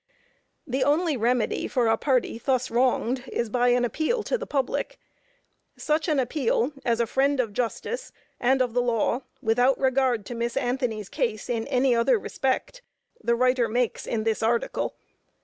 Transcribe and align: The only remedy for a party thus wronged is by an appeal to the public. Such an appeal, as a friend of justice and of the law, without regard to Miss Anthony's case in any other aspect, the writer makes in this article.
The 0.65 0.83
only 0.83 1.15
remedy 1.15 1.67
for 1.67 1.85
a 1.85 1.95
party 1.95 2.41
thus 2.43 2.71
wronged 2.71 3.23
is 3.31 3.51
by 3.51 3.67
an 3.67 3.85
appeal 3.85 4.23
to 4.23 4.35
the 4.35 4.47
public. 4.47 4.97
Such 5.77 6.07
an 6.07 6.19
appeal, 6.19 6.73
as 6.83 6.99
a 6.99 7.05
friend 7.05 7.39
of 7.39 7.53
justice 7.53 8.11
and 8.39 8.63
of 8.63 8.73
the 8.73 8.81
law, 8.81 9.21
without 9.43 9.77
regard 9.79 10.25
to 10.25 10.33
Miss 10.33 10.57
Anthony's 10.57 11.07
case 11.07 11.51
in 11.51 11.67
any 11.67 11.93
other 11.93 12.19
aspect, 12.25 12.81
the 13.23 13.35
writer 13.35 13.67
makes 13.67 14.07
in 14.07 14.23
this 14.23 14.41
article. 14.41 14.95